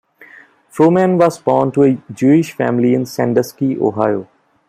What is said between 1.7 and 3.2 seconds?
to a Jewish family in